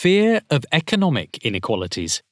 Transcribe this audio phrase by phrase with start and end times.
[0.00, 2.22] Fear of economic inequalities.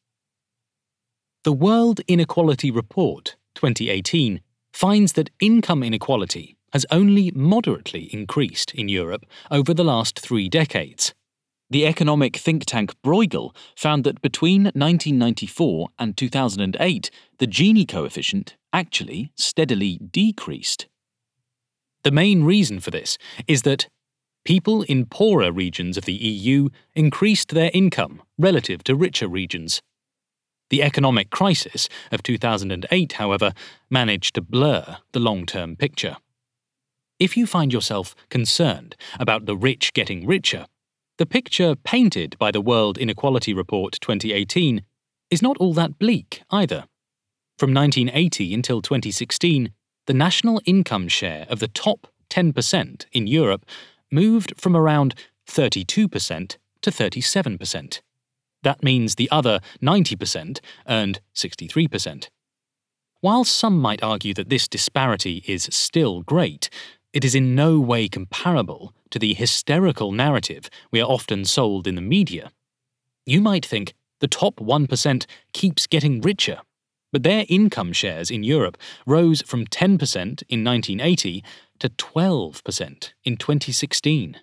[1.45, 4.41] The World Inequality Report 2018
[4.73, 11.13] finds that income inequality has only moderately increased in Europe over the last three decades.
[11.69, 19.31] The economic think tank Bruegel found that between 1994 and 2008, the Gini coefficient actually
[19.37, 20.87] steadily decreased.
[22.03, 23.89] The main reason for this is that
[24.49, 29.83] people in poorer regions of the EU increased their income relative to richer regions.
[30.71, 33.53] The economic crisis of 2008, however,
[33.91, 36.17] managed to blur the long term picture.
[37.19, 40.65] If you find yourself concerned about the rich getting richer,
[41.19, 44.83] the picture painted by the World Inequality Report 2018
[45.31, 46.87] is not all that bleak either.
[47.59, 49.73] From 1980 until 2016,
[50.07, 53.67] the national income share of the top 10% in Europe
[54.11, 55.15] moved from around
[55.49, 58.01] 32% to 37%.
[58.63, 62.29] That means the other 90% earned 63%.
[63.21, 66.71] While some might argue that this disparity is still great,
[67.13, 71.95] it is in no way comparable to the hysterical narrative we are often sold in
[71.95, 72.51] the media.
[73.27, 76.61] You might think the top 1% keeps getting richer,
[77.13, 81.43] but their income shares in Europe rose from 10% in 1980
[81.81, 84.41] to 12% in 2016.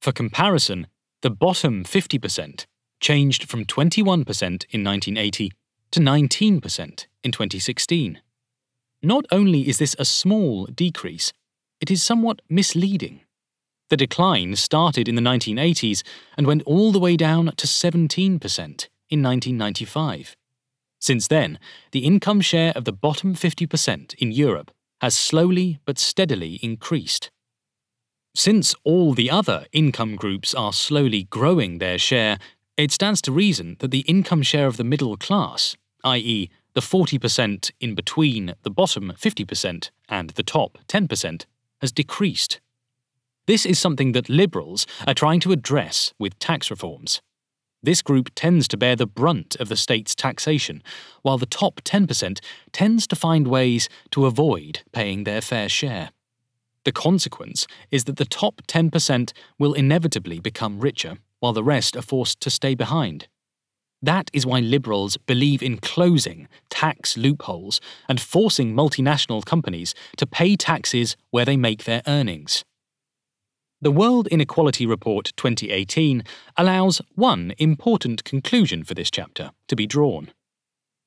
[0.00, 0.86] For comparison,
[1.22, 2.66] the bottom 50%
[3.00, 4.02] changed from 21%
[4.70, 5.52] in 1980
[5.90, 8.20] to 19% in 2016.
[9.02, 11.32] Not only is this a small decrease,
[11.80, 13.20] it is somewhat misleading.
[13.88, 16.02] The decline started in the 1980s
[16.36, 20.36] and went all the way down to 17% in 1995.
[21.00, 21.58] Since then,
[21.92, 27.30] the income share of the bottom 50% in Europe has slowly but steadily increased.
[28.34, 32.38] Since all the other income groups are slowly growing their share,
[32.76, 37.70] it stands to reason that the income share of the middle class, i.e., the 40%
[37.80, 41.44] in between the bottom 50% and the top 10%,
[41.80, 42.60] has decreased.
[43.46, 47.20] This is something that Liberals are trying to address with tax reforms.
[47.82, 50.82] This group tends to bear the brunt of the state's taxation,
[51.22, 52.40] while the top 10%
[52.72, 56.10] tends to find ways to avoid paying their fair share.
[56.84, 62.02] The consequence is that the top 10% will inevitably become richer, while the rest are
[62.02, 63.28] forced to stay behind.
[64.02, 70.56] That is why Liberals believe in closing tax loopholes and forcing multinational companies to pay
[70.56, 72.64] taxes where they make their earnings.
[73.82, 76.22] The World Inequality Report 2018
[76.58, 80.32] allows one important conclusion for this chapter to be drawn.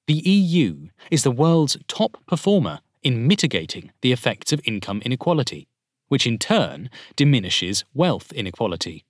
[0.08, 5.68] The EU is the world's top performer in mitigating the effects of income inequality,
[6.08, 9.06] which in turn diminishes wealth inequality.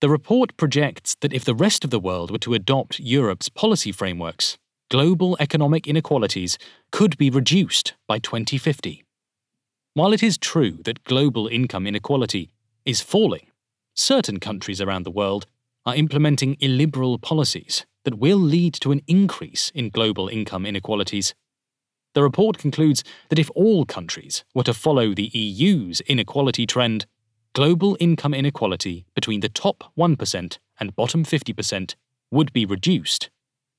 [0.00, 3.92] The report projects that if the rest of the world were to adopt Europe's policy
[3.92, 4.58] frameworks,
[4.90, 6.58] global economic inequalities
[6.90, 9.04] could be reduced by 2050.
[9.94, 12.50] While it is true that global income inequality
[12.84, 13.46] is falling,
[13.94, 15.46] certain countries around the world
[15.86, 21.34] are implementing illiberal policies that will lead to an increase in global income inequalities.
[22.14, 27.06] The report concludes that if all countries were to follow the EU's inequality trend,
[27.52, 31.94] global income inequality between the top 1% and bottom 50%
[32.30, 33.30] would be reduced.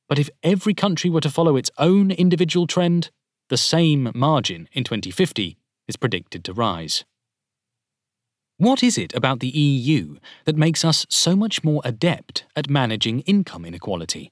[0.07, 3.11] But if every country were to follow its own individual trend,
[3.49, 5.57] the same margin in 2050
[5.87, 7.05] is predicted to rise.
[8.61, 13.21] What is it about the EU that makes us so much more adept at managing
[13.21, 14.31] income inequality?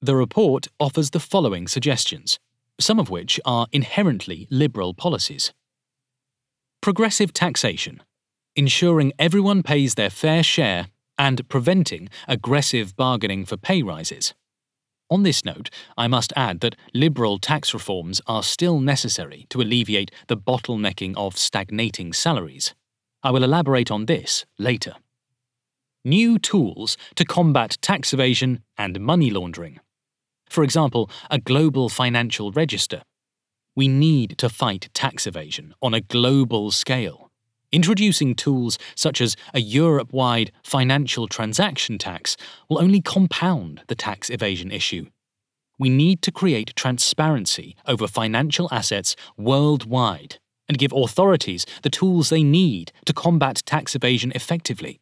[0.00, 2.38] The report offers the following suggestions,
[2.80, 5.52] some of which are inherently liberal policies.
[6.80, 8.02] Progressive taxation,
[8.56, 10.86] ensuring everyone pays their fair share
[11.18, 14.32] and preventing aggressive bargaining for pay rises.
[15.10, 20.10] On this note, I must add that liberal tax reforms are still necessary to alleviate
[20.28, 22.74] the bottlenecking of stagnating salaries.
[23.22, 24.94] I will elaborate on this later.
[26.04, 29.80] New tools to combat tax evasion and money laundering.
[30.48, 33.02] For example, a global financial register.
[33.74, 37.30] We need to fight tax evasion on a global scale.
[37.70, 42.36] Introducing tools such as a Europe wide financial transaction tax
[42.68, 45.06] will only compound the tax evasion issue.
[45.78, 50.38] We need to create transparency over financial assets worldwide
[50.68, 55.00] and give authorities the tools they need to combat tax evasion effectively.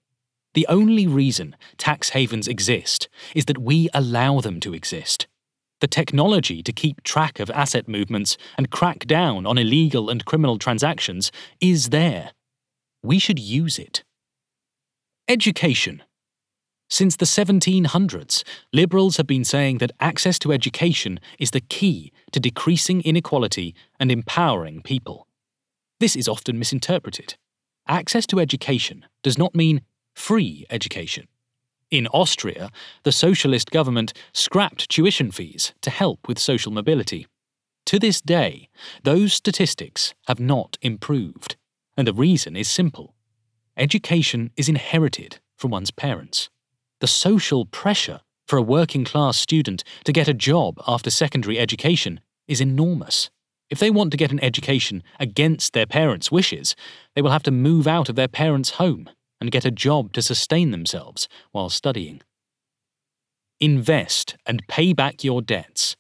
[0.55, 5.27] The only reason tax havens exist is that we allow them to exist.
[5.81, 10.57] The technology to keep track of asset movements and crack down on illegal and criminal
[10.57, 11.31] transactions
[11.61, 12.33] is there.
[13.03, 14.03] We should use it.
[15.29, 16.03] Education.
[16.89, 18.43] Since the 1700s,
[18.73, 24.11] liberals have been saying that access to education is the key to decreasing inequality and
[24.11, 25.26] empowering people.
[26.01, 27.37] This is often misinterpreted.
[27.89, 29.83] Access to education does not mean
[30.15, 31.29] free education.
[31.91, 32.71] In Austria,
[33.05, 37.27] the socialist government scrapped tuition fees to help with social mobility.
[37.87, 38.69] To this day,
[39.05, 41.57] those statistics have not improved,
[41.97, 43.15] and the reason is simple.
[43.77, 46.51] Education is inherited from one's parents
[47.01, 52.21] the social pressure for a working class student to get a job after secondary education
[52.49, 53.31] is enormous.
[53.69, 56.77] If they want to get an education against their parents' wishes,
[57.15, 59.09] they will have to move out of their parents' home
[59.41, 62.23] and get a job to sustain themselves while studying.
[63.61, 65.97] Invest and pay back your debts.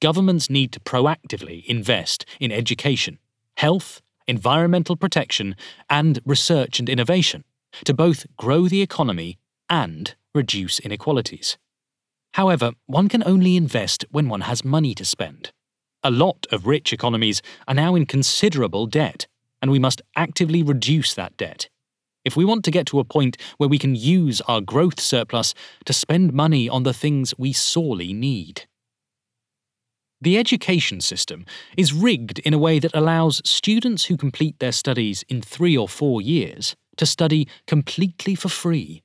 [0.00, 3.18] Governments need to proactively invest in education,
[3.56, 5.56] health, environmental protection,
[5.90, 7.44] and research and innovation
[7.84, 9.38] to both grow the economy
[9.68, 11.58] and reduce inequalities.
[12.34, 15.52] However, one can only invest when one has money to spend.
[16.06, 19.26] A lot of rich economies are now in considerable debt,
[19.62, 21.68] and we must actively reduce that debt.
[22.24, 25.54] If we want to get to a point where we can use our growth surplus
[25.86, 28.66] to spend money on the things we sorely need.
[30.20, 31.46] The education system
[31.76, 35.88] is rigged in a way that allows students who complete their studies in three or
[35.88, 39.02] four years to study completely for free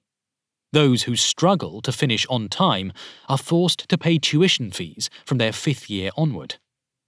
[0.72, 2.94] those who struggle to finish on time
[3.28, 6.58] are forced to pay tuition fees from their fifth year onward.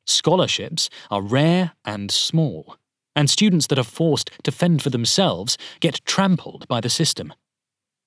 [0.05, 2.77] Scholarships are rare and small,
[3.15, 7.33] and students that are forced to fend for themselves get trampled by the system.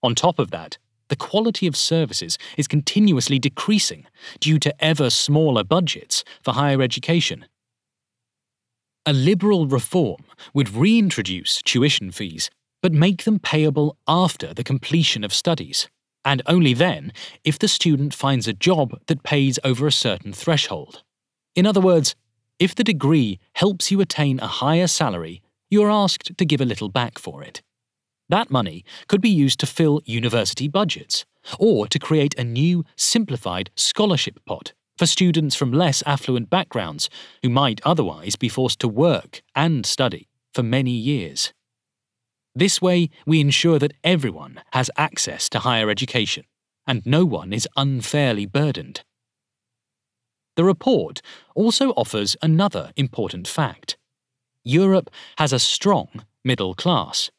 [0.02, 4.06] On top of that, the quality of services is continuously decreasing
[4.40, 7.44] due to ever smaller budgets for higher education.
[9.06, 10.24] A liberal reform
[10.54, 12.50] would reintroduce tuition fees
[12.82, 15.88] but make them payable after the completion of studies,
[16.24, 17.12] and only then
[17.44, 21.03] if the student finds a job that pays over a certain threshold.
[21.54, 22.14] In other words,
[22.58, 26.64] if the degree helps you attain a higher salary, you are asked to give a
[26.64, 27.62] little back for it.
[28.28, 31.24] That money could be used to fill university budgets,
[31.58, 37.10] or to create a new, simplified scholarship pot for students from less affluent backgrounds
[37.42, 41.52] who might otherwise be forced to work and study for many years.
[42.54, 46.44] This way, we ensure that everyone has access to higher education,
[46.86, 49.02] and no one is unfairly burdened.
[50.56, 51.20] The report
[51.54, 53.96] also offers another important fact.
[54.62, 56.08] Europe has a strong
[56.44, 57.30] middle class.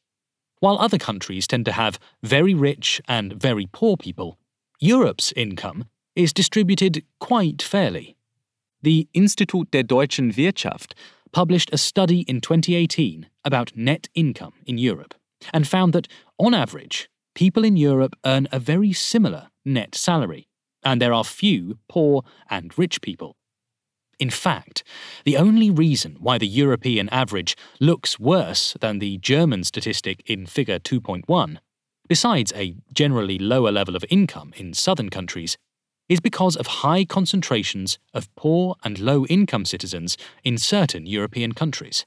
[0.60, 4.38] While other countries tend to have very rich and very poor people,
[4.80, 5.86] Europe's income
[6.16, 8.16] is distributed quite fairly.
[8.82, 10.96] The Institut der deutschen Wirtschaft
[11.32, 15.16] published a study in 2018 about net income in Europe
[15.54, 16.08] and found that,
[16.38, 20.48] on average, people in Europe earn a very similar net salary,
[20.86, 23.36] and there are few poor and rich people.
[24.18, 24.84] In fact,
[25.26, 30.80] the only reason why the European average looks worse than the German statistic in Figure
[30.80, 31.58] 2.1,
[32.08, 35.58] besides a generally lower level of income in southern countries,
[36.08, 42.06] is because of high concentrations of poor and low income citizens in certain European countries.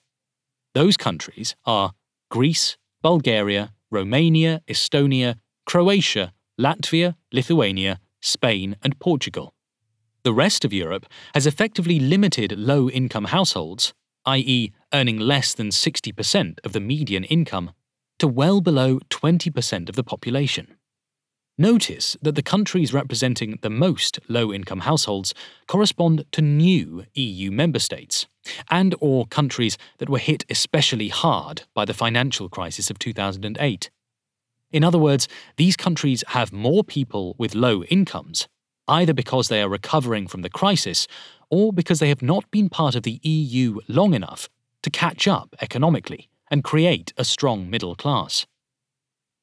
[0.75, 1.93] Those countries are
[2.31, 5.37] Greece, Bulgaria, Romania, Estonia,
[5.67, 9.54] Croatia, Latvia, Lithuania, Spain, and Portugal.
[10.25, 13.95] The rest of Europe has effectively limited low income households,
[14.26, 17.73] i.e., earning less than 60% of the median income,
[18.19, 20.76] to well below 20% of the population.
[21.61, 25.35] Notice that the countries representing the most low-income households
[25.66, 28.28] correspond to new EU member states
[28.71, 33.90] and or countries that were hit especially hard by the financial crisis of 2008.
[34.71, 38.49] In other words, these countries have more people with low incomes,
[38.87, 41.07] either because they are recovering from the crisis
[41.51, 44.49] or because they have not been part of the EU long enough
[44.83, 48.47] to catch up economically and create a strong middle class.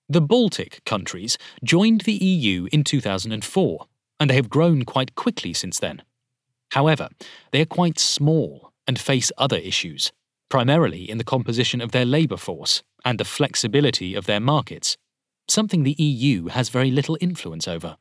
[0.07, 3.85] The Baltic countries joined the EU in 2004,
[4.19, 6.03] and they have grown quite quickly since then.
[6.71, 7.09] However,
[7.51, 10.11] they are quite small and face other issues,
[10.49, 14.97] primarily in the composition of their labour force and the flexibility of their markets,
[15.47, 17.97] something the EU has very little influence over.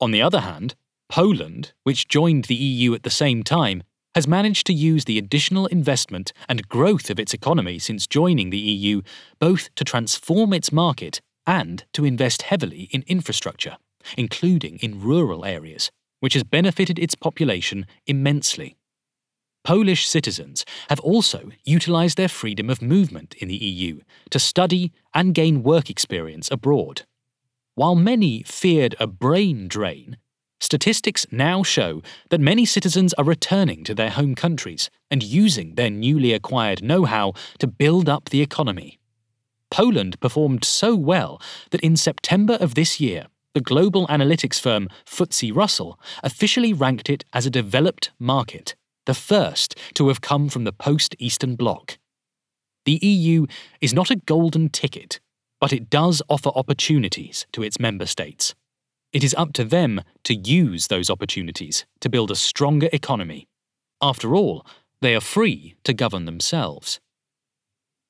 [0.00, 0.74] On the other hand,
[1.08, 3.82] Poland, which joined the EU at the same time,
[4.14, 8.58] has managed to use the additional investment and growth of its economy since joining the
[8.58, 9.02] EU
[9.40, 13.76] both to transform its market and to invest heavily in infrastructure,
[14.16, 18.76] including in rural areas, which has benefited its population immensely.
[19.64, 25.34] Polish citizens have also utilised their freedom of movement in the EU to study and
[25.34, 27.02] gain work experience abroad,
[27.74, 30.18] while many feared a brain drain,
[30.60, 35.90] statistics now show that many citizens are returning to their home countries and using their
[35.90, 38.98] newly acquired know how to build up the economy.
[39.70, 41.40] Poland performed so well
[41.70, 47.24] that in September of this year, the global analytics firm FTSE Russell officially ranked it
[47.32, 48.74] as a developed market,
[49.06, 51.98] the first to have come from the post Eastern Bloc.
[52.84, 53.46] The EU
[53.80, 55.20] is not a golden ticket,
[55.60, 58.54] but it does offer opportunities to its member states.
[59.12, 63.46] It is up to them to use those opportunities to build a stronger economy.
[64.02, 64.66] After all,
[65.00, 67.00] they are free to govern themselves.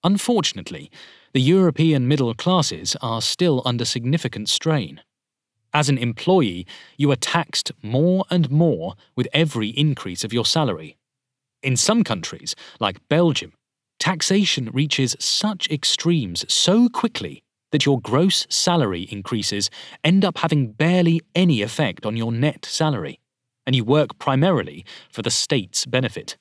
[0.03, 0.91] Unfortunately,
[1.33, 5.01] the European middle classes are still under significant strain.
[5.75, 10.97] As an employee, you are taxed more and more with every increase of your salary.
[11.65, 13.53] In some countries, like Belgium,
[13.99, 19.69] taxation reaches such extremes so quickly that your gross salary increases
[20.05, 23.19] end up having barely any effect on your net salary,
[23.67, 26.37] and you work primarily for the state's benefit.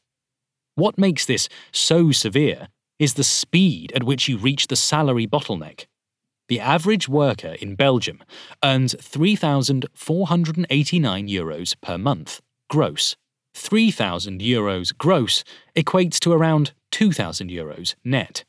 [0.75, 2.67] What makes this so severe
[2.99, 5.85] is the speed at which you reach the salary bottleneck
[6.47, 8.23] the average worker in Belgium
[8.63, 13.15] earns 3,489 euros per month, gross.
[13.55, 15.43] 3,000 euros gross
[15.75, 18.43] equates to around 2,000 euros net.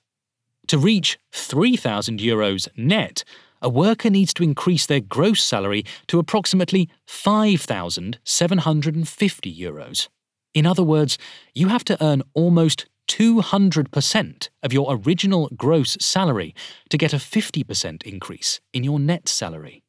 [0.68, 3.24] To reach 3,000 euros net,
[3.60, 10.08] a worker needs to increase their gross salary to approximately 5,750 euros.
[10.54, 11.18] In other words,
[11.54, 16.54] you have to earn almost 200% of your original gross salary
[16.90, 19.82] to get a 50% increase in your net salary.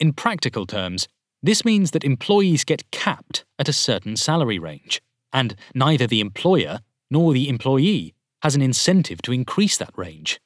[0.00, 1.08] In practical terms,
[1.42, 6.80] this means that employees get capped at a certain salary range, and neither the employer
[7.10, 10.40] nor the employee has an incentive to increase that range.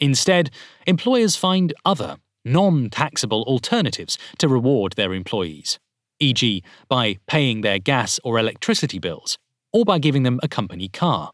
[0.00, 0.50] Instead,
[0.86, 5.78] employers find other, non taxable alternatives to reward their employees,
[6.20, 9.38] e.g., by paying their gas or electricity bills
[9.72, 11.30] or by giving them a company car.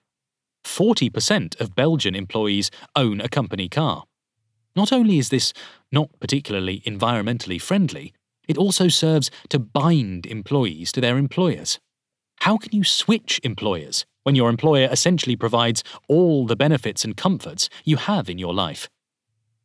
[0.64, 4.04] 40% of Belgian employees own a company car.
[4.74, 5.52] Not only is this
[5.90, 8.14] not particularly environmentally friendly,
[8.48, 11.78] it also serves to bind employees to their employers.
[12.40, 17.68] How can you switch employers when your employer essentially provides all the benefits and comforts
[17.84, 18.88] you have in your life?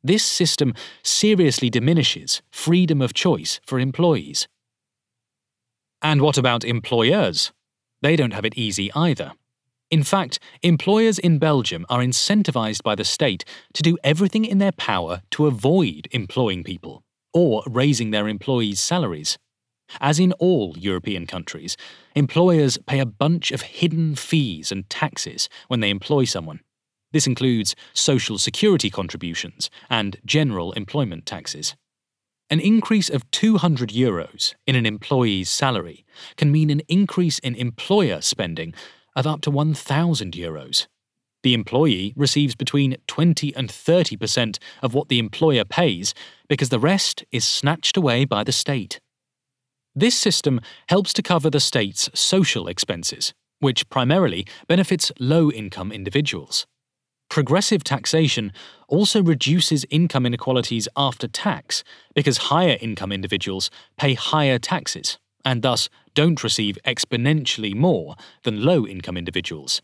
[0.04, 4.48] This system seriously diminishes freedom of choice for employees.
[6.02, 7.52] And what about employers?
[8.02, 9.34] They don't have it easy either.
[9.90, 14.74] In fact, employers in Belgium are incentivized by the state to do everything in their
[14.74, 19.38] power to avoid employing people or raising their employees' salaries.
[20.02, 21.78] As in all European countries,
[22.16, 26.60] employers pay a bunch of hidden fees and taxes when they employ someone.
[27.14, 31.76] This includes social security contributions and general employment taxes.
[32.50, 36.06] An increase of 200 euros in an employee's salary
[36.38, 38.74] can mean an increase in employer spending
[39.18, 40.88] of up to 1,000 euros.
[41.44, 46.14] The employee receives between 20 and 30% of what the employer pays
[46.48, 49.02] because the rest is snatched away by the state.
[49.94, 56.66] This system helps to cover the state's social expenses, which primarily benefits low income individuals.
[57.30, 58.54] Progressive taxation
[58.88, 61.84] also reduces income inequalities after tax
[62.16, 68.88] because higher income individuals pay higher taxes and thus don't receive exponentially more than low
[68.88, 69.82] income individuals.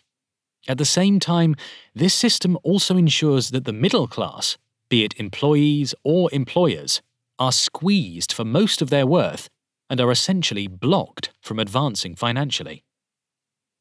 [0.67, 1.55] At the same time,
[1.93, 4.57] this system also ensures that the middle class,
[4.89, 7.01] be it employees or employers,
[7.37, 9.49] are squeezed for most of their worth
[9.89, 12.83] and are essentially blocked from advancing financially.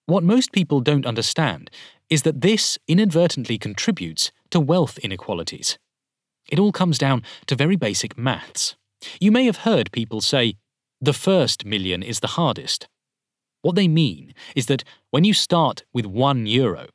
[0.07, 1.71] What most people don't understand
[2.13, 5.79] is that this inadvertently contributes to wealth inequalities.
[6.51, 8.77] It all comes down to very basic maths.
[9.19, 10.57] You may have heard people say,
[11.01, 12.87] the first million is the hardest.
[13.63, 16.89] What they mean is that when you start with one euro,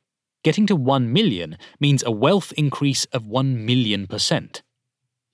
[0.44, 4.62] getting to one million means a wealth increase of one million percent.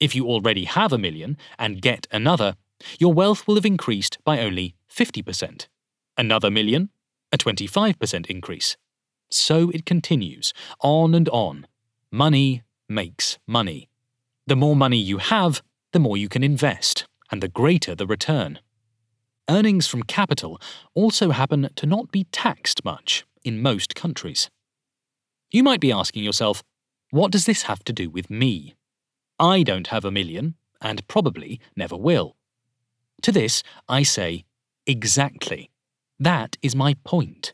[0.00, 2.56] If you already have a million and get another,
[2.98, 5.66] your wealth will have increased by only 50%.
[6.16, 6.88] Another million,
[7.30, 8.78] a 25% increase.
[9.34, 11.66] So it continues, on and on.
[12.12, 13.88] Money makes money.
[14.46, 15.60] The more money you have,
[15.92, 18.60] the more you can invest, and the greater the return.
[19.50, 20.60] Earnings from capital
[20.94, 24.50] also happen to not be taxed much in most countries.
[25.50, 26.62] You might be asking yourself,
[27.10, 28.74] what does this have to do with me?
[29.40, 32.36] I don't have a million, and probably never will.
[33.22, 34.44] To this, I say,
[34.86, 35.70] exactly.
[36.20, 37.52] That is my point.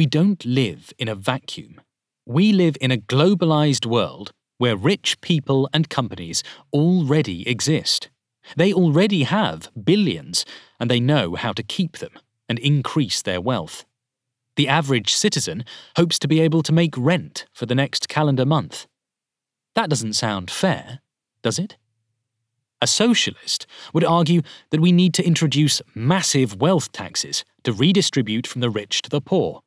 [0.00, 1.78] We don't live in a vacuum.
[2.24, 6.42] We live in a globalized world where rich people and companies
[6.72, 8.08] already exist.
[8.56, 10.46] They already have billions,
[10.80, 12.12] and they know how to keep them
[12.48, 13.84] and increase their wealth.
[14.56, 15.66] The average citizen
[15.96, 18.86] hopes to be able to make rent for the next calendar month.
[19.74, 21.00] That doesn't sound fair,
[21.42, 21.76] does it?
[22.80, 24.40] A socialist would argue
[24.70, 29.20] that we need to introduce massive wealth taxes to redistribute from the rich to the
[29.20, 29.60] poor.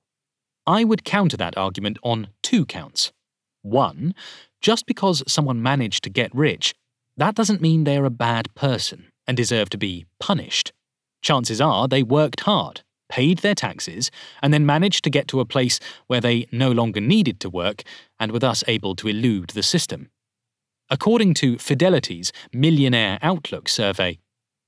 [0.65, 3.11] I would counter that argument on two counts.
[3.63, 4.15] One,
[4.61, 6.73] just because someone managed to get rich,
[7.17, 10.71] that doesn't mean they're a bad person and deserve to be punished.
[11.21, 14.09] Chances are they worked hard, paid their taxes,
[14.41, 17.83] and then managed to get to a place where they no longer needed to work
[18.19, 20.09] and were thus able to elude the system.
[20.89, 24.19] According to Fidelity's Millionaire Outlook survey,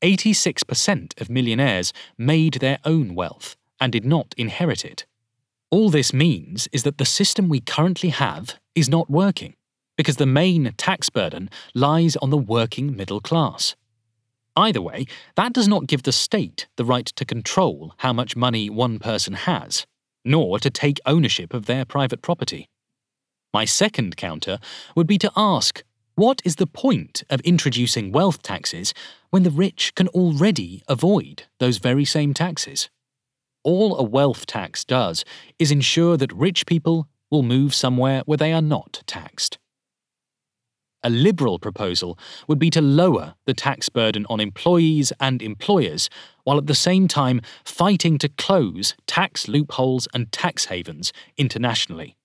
[0.01, 5.05] 86% of millionaires made their own wealth and did not inherit it.
[5.75, 9.55] All this means is that the system we currently have is not working,
[9.97, 13.75] because the main tax burden lies on the working middle class.
[14.55, 15.05] Either way,
[15.35, 19.33] that does not give the state the right to control how much money one person
[19.33, 19.85] has,
[20.23, 22.69] nor to take ownership of their private property.
[23.53, 24.59] My second counter
[24.95, 25.83] would be to ask
[26.15, 28.93] what is the point of introducing wealth taxes
[29.29, 32.89] when the rich can already avoid those very same taxes?
[33.65, 35.25] All a wealth tax does
[35.57, 39.57] is ensure that rich people will move somewhere where they are not taxed.
[41.03, 42.17] A liberal proposal
[42.47, 46.11] would be to lower the tax burden on employees and employers,
[46.43, 52.15] while at the same time fighting to close tax loopholes and tax havens internationally.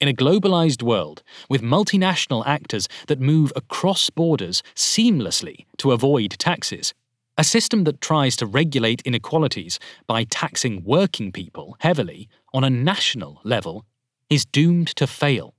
[0.00, 6.94] In a globalized world, with multinational actors that move across borders seamlessly to avoid taxes,
[7.40, 13.40] a system that tries to regulate inequalities by taxing working people heavily on a national
[13.44, 13.86] level
[14.28, 15.54] is doomed to fail.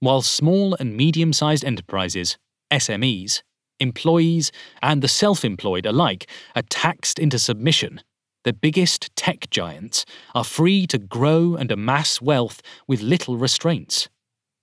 [0.00, 2.36] While small and medium sized enterprises,
[2.70, 3.40] SMEs,
[3.80, 8.02] employees, and the self employed alike are taxed into submission
[8.44, 14.08] the biggest tech giants are free to grow and amass wealth with little restraints.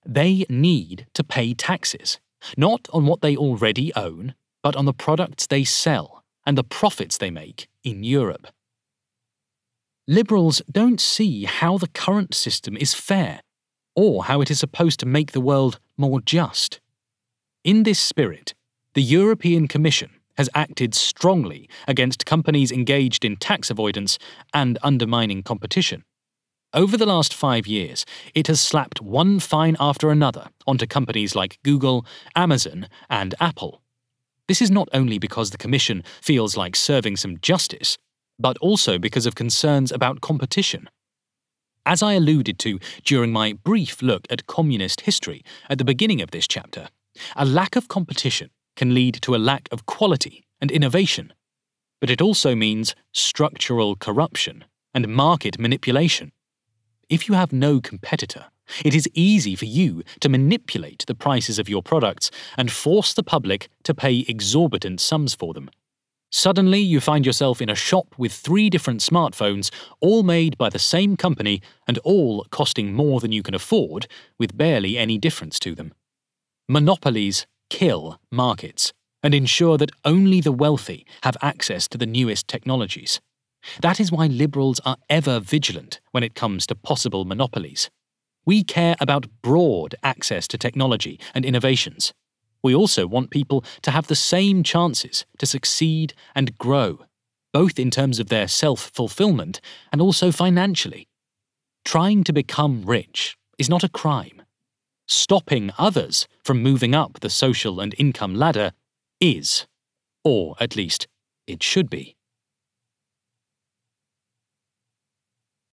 [0.05, 2.21] They need to pay taxes,
[2.55, 7.17] not on what they already own, but on the products they sell and the profits
[7.17, 8.47] they make in Europe.
[10.08, 13.41] Liberals don't see how the current system is fair
[13.95, 16.82] or how it is supposed to make the world more just.
[17.63, 18.53] In this spirit,
[18.95, 24.17] the European Commission has acted strongly against companies engaged in tax avoidance
[24.53, 26.03] and undermining competition.
[26.73, 28.03] Over the last five years,
[28.34, 32.03] it has slapped one fine after another onto companies like Google,
[32.36, 33.82] Amazon, and Apple.
[34.47, 37.97] This is not only because the Commission feels like serving some justice,
[38.38, 40.89] but also because of concerns about competition.
[41.86, 46.32] As I alluded to during my brief look at communist history at the beginning of
[46.32, 46.89] this chapter,
[47.36, 51.34] a lack of competition can lead to a lack of quality and innovation,
[52.01, 56.32] but it also means structural corruption and market manipulation.
[57.10, 58.45] If you have no competitor,
[58.84, 63.23] it is easy for you to manipulate the prices of your products and force the
[63.23, 65.69] public to pay exorbitant sums for them.
[66.32, 70.80] Suddenly, you find yourself in a shop with three different smartphones, all made by the
[70.80, 74.08] same company and all costing more than you can afford,
[74.39, 75.93] with barely any difference to them.
[76.67, 83.21] Monopolies kill markets and ensure that only the wealthy have access to the newest technologies.
[83.82, 87.91] That is why liberals are ever vigilant when it comes to possible monopolies.
[88.45, 92.13] We care about broad access to technology and innovations.
[92.62, 97.06] We also want people to have the same chances to succeed and grow,
[97.51, 99.60] both in terms of their self fulfillment
[99.91, 101.08] and also financially.
[101.86, 104.43] Trying to become rich is not a crime
[105.08, 108.71] stopping others from moving up the social and income ladder
[109.19, 109.65] is,
[110.23, 111.08] or at least
[111.47, 112.15] it should be.